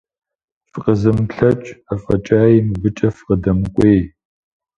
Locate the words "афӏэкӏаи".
1.91-2.57